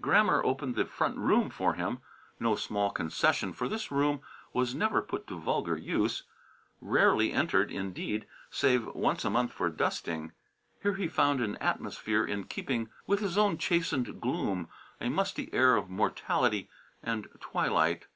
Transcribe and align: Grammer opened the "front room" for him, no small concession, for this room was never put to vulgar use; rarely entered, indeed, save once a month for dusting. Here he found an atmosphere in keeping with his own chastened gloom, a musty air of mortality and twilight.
Grammer 0.00 0.44
opened 0.44 0.74
the 0.74 0.84
"front 0.84 1.16
room" 1.16 1.48
for 1.48 1.74
him, 1.74 2.00
no 2.40 2.56
small 2.56 2.90
concession, 2.90 3.52
for 3.52 3.68
this 3.68 3.92
room 3.92 4.20
was 4.52 4.74
never 4.74 5.00
put 5.00 5.28
to 5.28 5.38
vulgar 5.38 5.76
use; 5.76 6.24
rarely 6.80 7.30
entered, 7.32 7.70
indeed, 7.70 8.26
save 8.50 8.92
once 8.96 9.24
a 9.24 9.30
month 9.30 9.52
for 9.52 9.70
dusting. 9.70 10.32
Here 10.82 10.94
he 10.94 11.06
found 11.06 11.40
an 11.40 11.54
atmosphere 11.58 12.24
in 12.24 12.48
keeping 12.48 12.90
with 13.06 13.20
his 13.20 13.38
own 13.38 13.58
chastened 13.58 14.20
gloom, 14.20 14.68
a 15.00 15.08
musty 15.08 15.54
air 15.54 15.76
of 15.76 15.88
mortality 15.88 16.68
and 17.00 17.28
twilight. 17.38 18.08